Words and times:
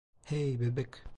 Hey, 0.25 0.57
bebek. 0.59 1.03